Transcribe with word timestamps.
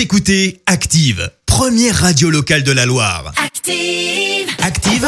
Vous 0.00 0.04
écoutez 0.04 0.62
Active, 0.64 1.30
première 1.44 1.94
radio 1.94 2.30
locale 2.30 2.62
de 2.62 2.72
la 2.72 2.86
Loire. 2.86 3.34
Active. 3.36 4.48
Active, 4.62 5.06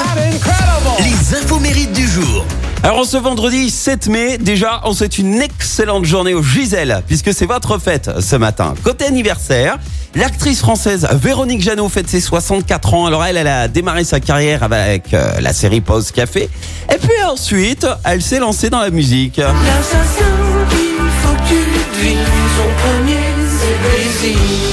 les 0.99 1.35
infos 1.35 1.59
mérites 1.61 1.95
du 1.95 2.07
jour. 2.07 2.45
Alors 2.83 3.07
ce 3.07 3.17
vendredi 3.17 3.71
7 3.71 4.09
mai, 4.09 4.37
déjà 4.37 4.83
on 4.85 4.93
souhaite 4.93 5.17
une 5.17 5.41
excellente 5.41 6.05
journée 6.05 6.35
au 6.35 6.43
Gisèle, 6.43 7.03
puisque 7.07 7.33
c'est 7.33 7.47
votre 7.47 7.79
fête 7.79 8.21
ce 8.21 8.37
matin. 8.37 8.75
Côté 8.85 9.07
anniversaire, 9.07 9.79
l'actrice 10.15 10.59
française 10.59 11.09
Véronique 11.11 11.63
Jeannot 11.63 11.89
fête 11.89 12.11
ses 12.11 12.21
64 12.21 12.93
ans. 12.93 13.07
Alors 13.07 13.25
elle, 13.25 13.39
elle 13.39 13.49
a 13.49 13.69
démarré 13.69 14.05
sa 14.05 14.21
carrière 14.21 14.63
avec 14.63 15.15
euh, 15.15 15.41
la 15.41 15.55
série 15.55 15.81
Pause 15.81 16.13
Café. 16.13 16.51
Et 16.93 16.99
puis 16.99 17.25
ensuite, 17.27 17.87
elle 18.05 18.21
s'est 18.21 18.41
lancée 18.41 18.69
dans 18.69 18.81
la 18.81 18.91
musique. 18.91 19.39
L'assassin 19.39 20.27
qu'il 20.69 21.09
faut 21.23 21.35
que 21.35 21.49
tu 21.49 21.55
devines. 21.99 22.19
Son 22.59 22.87
premier, 22.87 23.23
c'est 23.59 23.89
plaisir. 23.89 24.72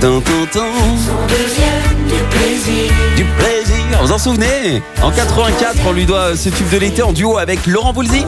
Tin. 0.00 0.20
Son 0.52 1.26
deuxième, 1.26 2.06
du 2.06 2.22
plaisir. 2.30 2.92
Du 3.16 3.24
plaisir, 3.24 4.02
vous 4.02 4.12
en 4.12 4.18
souvenez? 4.18 4.82
En 5.02 5.10
84, 5.10 5.76
on 5.86 5.92
lui 5.92 6.04
doit 6.04 6.36
ce 6.36 6.50
tube 6.50 6.68
de 6.70 6.76
l'été 6.76 7.02
en 7.02 7.12
duo 7.12 7.38
avec 7.38 7.66
Laurent 7.66 7.92
Voulzy. 7.92 8.24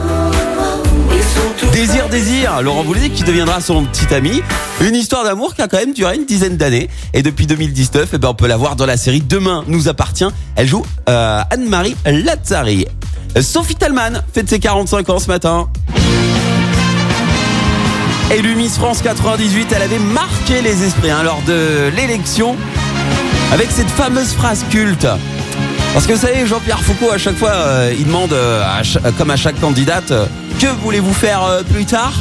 Désir, 1.71 2.09
désir, 2.09 2.61
Laurent 2.63 2.83
Voulzy 2.83 3.11
qui 3.11 3.23
deviendra 3.23 3.61
son 3.61 3.85
petit 3.85 4.11
ami. 4.13 4.41
Une 4.81 4.95
histoire 4.95 5.23
d'amour 5.23 5.53
qui 5.53 5.61
a 5.61 5.67
quand 5.67 5.77
même 5.77 5.93
duré 5.93 6.15
une 6.15 6.25
dizaine 6.25 6.57
d'années. 6.57 6.89
Et 7.13 7.21
depuis 7.21 7.45
2019, 7.45 8.09
eh 8.13 8.17
ben, 8.17 8.29
on 8.29 8.33
peut 8.33 8.47
la 8.47 8.57
voir 8.57 8.75
dans 8.75 8.87
la 8.87 8.97
série 8.97 9.21
Demain 9.21 9.63
nous 9.67 9.87
appartient. 9.87 10.27
Elle 10.55 10.67
joue 10.67 10.83
euh, 11.07 11.41
Anne-Marie 11.51 11.95
Lazzari. 12.05 12.87
Sophie 13.41 13.75
Talman 13.75 14.23
fête 14.33 14.49
ses 14.49 14.59
45 14.59 15.09
ans 15.09 15.19
ce 15.19 15.27
matin. 15.27 15.69
Élue 18.31 18.55
Miss 18.55 18.77
France 18.77 19.01
98, 19.01 19.73
elle 19.75 19.81
avait 19.81 19.97
marqué 19.97 20.61
les 20.61 20.83
esprits 20.83 21.09
hein, 21.09 21.23
lors 21.23 21.41
de 21.47 21.89
l'élection 21.95 22.55
avec 23.51 23.71
cette 23.71 23.89
fameuse 23.89 24.33
phrase 24.33 24.63
culte. 24.69 25.07
Parce 25.93 26.05
que 26.05 26.13
vous 26.13 26.19
savez, 26.19 26.45
Jean-Pierre 26.45 26.81
Foucault, 26.81 27.11
à 27.11 27.17
chaque 27.17 27.37
fois, 27.37 27.53
euh, 27.53 27.93
il 27.97 28.05
demande, 28.05 28.31
euh, 28.33 28.61
comme 29.17 29.31
à 29.31 29.35
chaque 29.35 29.59
candidate, 29.59 30.11
euh, 30.11 30.27
que 30.59 30.67
voulez-vous 30.67 31.13
faire 31.13 31.41
plus 31.71 31.85
tard? 31.85 32.13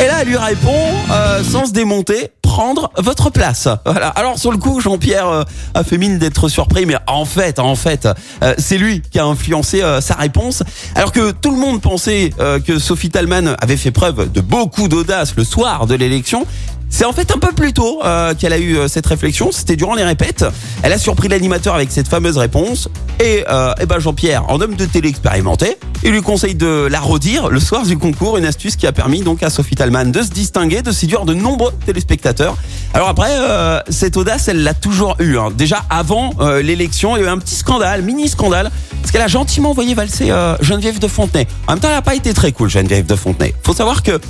Et 0.00 0.06
là, 0.06 0.18
elle 0.22 0.28
lui 0.28 0.36
répond, 0.36 0.84
euh, 1.10 1.42
sans 1.44 1.66
se 1.66 1.72
démonter, 1.72 2.30
prendre 2.42 2.90
votre 2.96 3.30
place. 3.30 3.68
Voilà. 3.84 4.08
Alors 4.08 4.38
sur 4.38 4.50
le 4.50 4.58
coup, 4.58 4.80
Jean-Pierre 4.80 5.28
euh, 5.28 5.42
a 5.74 5.84
fait 5.84 5.98
mine 5.98 6.18
d'être 6.18 6.48
surpris, 6.48 6.86
mais 6.86 6.96
en 7.06 7.24
fait, 7.24 7.58
en 7.58 7.74
fait, 7.74 8.08
euh, 8.42 8.54
c'est 8.58 8.78
lui 8.78 9.02
qui 9.02 9.18
a 9.18 9.24
influencé 9.24 9.82
euh, 9.82 10.00
sa 10.00 10.14
réponse. 10.14 10.62
Alors 10.94 11.12
que 11.12 11.32
tout 11.32 11.50
le 11.50 11.58
monde 11.58 11.80
pensait 11.80 12.30
euh, 12.40 12.58
que 12.58 12.78
Sophie 12.78 13.10
Talman 13.10 13.56
avait 13.60 13.76
fait 13.76 13.90
preuve 13.90 14.32
de 14.32 14.40
beaucoup 14.40 14.88
d'audace 14.88 15.34
le 15.36 15.44
soir 15.44 15.86
de 15.86 15.94
l'élection. 15.94 16.46
C'est 16.92 17.04
en 17.04 17.12
fait 17.12 17.30
un 17.30 17.38
peu 17.38 17.52
plus 17.52 17.72
tôt 17.72 18.00
euh, 18.04 18.34
qu'elle 18.34 18.52
a 18.52 18.58
eu 18.58 18.76
euh, 18.76 18.88
cette 18.88 19.06
réflexion. 19.06 19.52
C'était 19.52 19.76
durant 19.76 19.94
les 19.94 20.02
répètes. 20.02 20.44
Elle 20.82 20.92
a 20.92 20.98
surpris 20.98 21.28
l'animateur 21.28 21.76
avec 21.76 21.92
cette 21.92 22.08
fameuse 22.08 22.36
réponse. 22.36 22.88
Et, 23.20 23.44
euh, 23.48 23.72
eh 23.80 23.86
ben 23.86 24.00
Jean-Pierre, 24.00 24.50
en 24.50 24.60
homme 24.60 24.74
de 24.74 24.86
télé 24.86 25.08
expérimenté, 25.08 25.78
il 26.02 26.12
lui 26.12 26.22
conseille 26.22 26.54
de 26.54 26.88
la 26.90 27.00
redire 27.00 27.48
le 27.48 27.60
soir 27.60 27.84
du 27.84 27.98
concours. 27.98 28.38
Une 28.38 28.44
astuce 28.44 28.76
qui 28.76 28.86
a 28.86 28.92
permis 28.92 29.20
donc 29.20 29.42
à 29.42 29.50
Sophie 29.50 29.74
Talman 29.74 30.10
de 30.10 30.22
se 30.22 30.30
distinguer, 30.30 30.82
de 30.82 30.92
séduire 30.92 31.24
de 31.24 31.34
nombreux 31.34 31.72
téléspectateurs. 31.84 32.56
Alors 32.94 33.08
après, 33.08 33.30
euh, 33.32 33.80
cette 33.88 34.16
audace, 34.16 34.48
elle 34.48 34.62
l'a 34.62 34.74
toujours 34.74 35.16
eu. 35.20 35.36
hein. 35.38 35.48
Déjà 35.56 35.84
avant 35.90 36.30
euh, 36.40 36.62
l'élection, 36.62 37.16
il 37.16 37.20
y 37.20 37.24
a 37.24 37.28
eu 37.28 37.30
un 37.30 37.38
petit 37.38 37.54
scandale, 37.54 38.02
mini 38.02 38.28
scandale, 38.28 38.70
parce 39.00 39.12
qu'elle 39.12 39.22
a 39.22 39.28
gentiment 39.28 39.70
envoyé 39.70 39.94
valser 39.94 40.30
euh, 40.30 40.56
Geneviève 40.60 40.98
de 40.98 41.08
Fontenay. 41.08 41.46
En 41.66 41.72
même 41.72 41.80
temps, 41.80 41.88
elle 41.88 41.94
n'a 41.94 42.02
pas 42.02 42.14
été 42.14 42.32
très 42.34 42.52
cool, 42.52 42.70
Geneviève 42.70 43.06
de 43.06 43.16
Fontenay. 43.16 43.54
Faut 43.62 43.74
savoir 43.74 44.02
que 44.02 44.20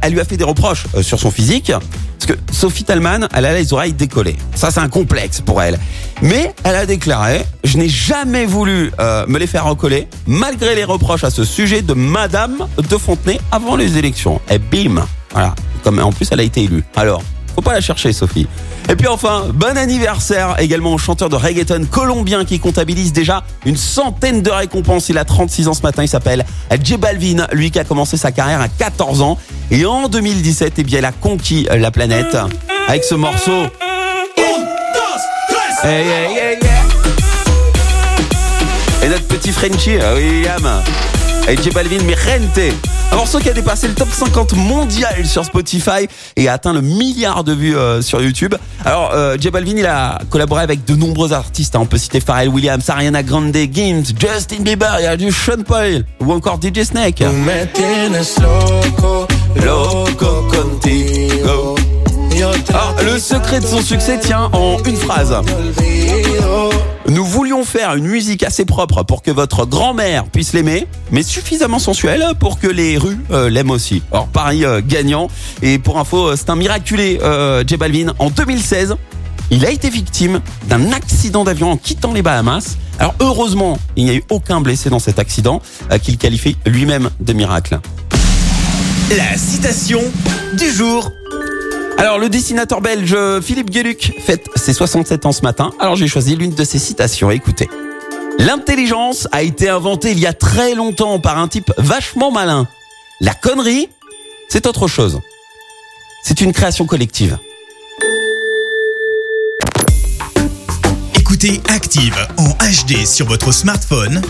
elle 0.00 0.12
lui 0.12 0.20
a 0.20 0.24
fait 0.24 0.36
des 0.36 0.44
reproches 0.44 0.86
sur 1.02 1.18
son 1.18 1.30
physique. 1.30 1.72
Parce 2.18 2.32
que 2.32 2.52
Sophie 2.52 2.84
Talman, 2.84 3.28
elle 3.34 3.44
a 3.44 3.54
les 3.54 3.72
oreilles 3.72 3.92
décollées. 3.92 4.36
Ça, 4.54 4.70
c'est 4.70 4.80
un 4.80 4.88
complexe 4.88 5.40
pour 5.40 5.62
elle. 5.62 5.78
Mais 6.22 6.54
elle 6.64 6.76
a 6.76 6.86
déclaré, 6.86 7.44
je 7.64 7.76
n'ai 7.76 7.88
jamais 7.88 8.46
voulu 8.46 8.90
euh, 9.00 9.26
me 9.26 9.38
les 9.38 9.46
faire 9.46 9.64
recoller, 9.64 10.08
malgré 10.26 10.74
les 10.74 10.84
reproches 10.84 11.24
à 11.24 11.30
ce 11.30 11.44
sujet 11.44 11.82
de 11.82 11.92
Madame 11.92 12.66
de 12.76 12.96
Fontenay 12.96 13.38
avant 13.52 13.76
les 13.76 13.98
élections. 13.98 14.40
Et 14.50 14.58
bim 14.58 15.06
Voilà. 15.32 15.54
Comme 15.84 15.98
en 16.00 16.12
plus, 16.12 16.28
elle 16.32 16.40
a 16.40 16.42
été 16.42 16.64
élue. 16.64 16.82
Alors, 16.96 17.22
faut 17.54 17.62
pas 17.62 17.72
la 17.72 17.80
chercher, 17.80 18.12
Sophie. 18.12 18.46
Et 18.88 18.94
puis 18.96 19.08
enfin, 19.08 19.46
bon 19.52 19.76
anniversaire 19.76 20.56
également 20.58 20.92
au 20.92 20.98
chanteur 20.98 21.28
de 21.28 21.36
reggaeton 21.36 21.86
colombien 21.90 22.44
qui 22.44 22.60
comptabilise 22.60 23.12
déjà 23.12 23.44
une 23.64 23.76
centaine 23.76 24.42
de 24.42 24.50
récompenses. 24.50 25.08
Il 25.08 25.18
a 25.18 25.24
36 25.24 25.66
ans 25.68 25.74
ce 25.74 25.82
matin, 25.82 26.02
il 26.02 26.08
s'appelle 26.08 26.44
J 26.82 26.98
Balvin, 26.98 27.46
lui 27.52 27.70
qui 27.70 27.78
a 27.78 27.84
commencé 27.84 28.16
sa 28.16 28.30
carrière 28.30 28.60
à 28.60 28.68
14 28.68 29.22
ans. 29.22 29.38
Et 29.70 29.84
en 29.84 30.08
2017, 30.08 30.74
eh 30.78 30.82
bien, 30.84 30.98
il 31.00 31.04
a 31.04 31.12
conquis 31.12 31.66
la 31.70 31.90
planète 31.90 32.36
avec 32.88 33.04
ce 33.04 33.14
morceau. 33.14 33.64
Hey, 35.82 36.02
hey, 36.02 36.38
hey, 36.38 36.58
yeah. 36.62 36.82
Et 39.04 39.08
notre 39.08 39.26
petit 39.26 39.52
Frenchie, 39.52 39.96
euh, 40.00 40.16
William. 40.16 40.82
Et 41.48 41.56
J 41.62 41.70
Balvin, 41.70 42.02
mi 42.02 42.14
gente. 42.14 42.72
Un 43.12 43.16
morceau 43.16 43.38
qui 43.38 43.48
a 43.48 43.52
dépassé 43.52 43.86
le 43.86 43.94
top 43.94 44.08
50 44.10 44.54
mondial 44.54 45.24
sur 45.26 45.44
Spotify 45.44 46.08
et 46.34 46.48
a 46.48 46.54
atteint 46.54 46.72
le 46.72 46.80
milliard 46.80 47.44
de 47.44 47.52
vues 47.52 47.76
euh, 47.76 48.02
sur 48.02 48.20
YouTube. 48.20 48.54
Alors, 48.84 49.12
euh, 49.14 49.36
J 49.38 49.50
Balvin, 49.50 49.76
il 49.76 49.86
a 49.86 50.18
collaboré 50.30 50.62
avec 50.62 50.84
de 50.84 50.96
nombreux 50.96 51.32
artistes. 51.32 51.76
hein. 51.76 51.80
On 51.82 51.86
peut 51.86 51.98
citer 51.98 52.18
Pharrell 52.20 52.48
Williams, 52.48 52.88
Ariana 52.88 53.22
Grande, 53.22 53.54
Gims, 53.54 54.04
Justin 54.18 54.62
Bieber, 54.62 54.96
il 54.98 55.04
y 55.04 55.06
a 55.06 55.16
du 55.16 55.30
Sean 55.30 55.62
Paul 55.64 56.04
ou 56.20 56.32
encore 56.32 56.58
DJ 56.60 56.82
Snake. 56.82 57.22
Alors, 59.60 60.06
le 63.02 63.18
secret 63.18 63.60
de 63.60 63.66
son 63.66 63.80
succès 63.80 64.18
tient 64.18 64.50
en 64.52 64.76
une 64.84 64.96
phrase. 64.96 65.34
Nous 67.08 67.24
voulions 67.24 67.64
faire 67.64 67.94
une 67.94 68.06
musique 68.06 68.42
assez 68.42 68.64
propre 68.64 69.04
pour 69.04 69.22
que 69.22 69.30
votre 69.30 69.64
grand-mère 69.64 70.24
puisse 70.24 70.52
l'aimer, 70.52 70.86
mais 71.12 71.22
suffisamment 71.22 71.78
sensuelle 71.78 72.24
pour 72.38 72.58
que 72.58 72.66
les 72.66 72.98
rues 72.98 73.18
euh, 73.30 73.48
l'aiment 73.48 73.70
aussi. 73.70 74.02
Or, 74.10 74.26
Paris 74.26 74.64
euh, 74.64 74.80
gagnant. 74.84 75.28
Et 75.62 75.78
pour 75.78 75.98
info, 75.98 76.28
euh, 76.28 76.34
c'est 76.36 76.50
un 76.50 76.56
miraculé, 76.56 77.18
euh, 77.22 77.64
J 77.66 77.76
Balvin. 77.76 78.12
En 78.18 78.28
2016, 78.28 78.96
il 79.50 79.64
a 79.64 79.70
été 79.70 79.88
victime 79.88 80.40
d'un 80.68 80.92
accident 80.92 81.44
d'avion 81.44 81.70
en 81.70 81.76
quittant 81.76 82.12
les 82.12 82.22
Bahamas. 82.22 82.76
Alors, 82.98 83.14
heureusement, 83.20 83.78
il 83.94 84.04
n'y 84.04 84.10
a 84.10 84.14
eu 84.14 84.24
aucun 84.30 84.60
blessé 84.60 84.90
dans 84.90 84.98
cet 84.98 85.18
accident 85.18 85.62
qu'il 86.02 86.18
qualifie 86.18 86.56
lui-même 86.66 87.10
de 87.20 87.32
miracle. 87.32 87.78
La 89.10 89.36
citation 89.36 90.00
du 90.54 90.68
jour. 90.68 91.12
Alors, 91.96 92.18
le 92.18 92.28
dessinateur 92.28 92.80
belge 92.80 93.16
Philippe 93.40 93.70
Gueluc 93.70 94.12
fête 94.26 94.48
ses 94.56 94.72
67 94.72 95.26
ans 95.26 95.32
ce 95.32 95.42
matin. 95.42 95.70
Alors, 95.78 95.94
j'ai 95.94 96.08
choisi 96.08 96.34
l'une 96.34 96.52
de 96.52 96.64
ses 96.64 96.80
citations. 96.80 97.30
Écoutez. 97.30 97.68
L'intelligence 98.40 99.28
a 99.30 99.44
été 99.44 99.68
inventée 99.68 100.10
il 100.10 100.18
y 100.18 100.26
a 100.26 100.32
très 100.32 100.74
longtemps 100.74 101.20
par 101.20 101.38
un 101.38 101.46
type 101.46 101.72
vachement 101.78 102.32
malin. 102.32 102.66
La 103.20 103.32
connerie, 103.32 103.88
c'est 104.48 104.66
autre 104.66 104.88
chose. 104.88 105.20
C'est 106.24 106.40
une 106.40 106.52
création 106.52 106.84
collective. 106.84 107.38
Écoutez 111.14 111.60
Active 111.68 112.16
en 112.38 112.48
HD 112.48 113.06
sur 113.06 113.26
votre 113.26 113.52
smartphone, 113.52 114.20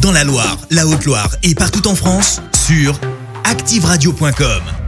dans 0.00 0.12
la 0.12 0.22
Loire, 0.22 0.56
la 0.70 0.86
Haute-Loire 0.86 1.34
et 1.42 1.56
partout 1.56 1.88
en 1.88 1.96
France, 1.96 2.40
sur 2.66 3.00
activeradio.com. 3.48 4.87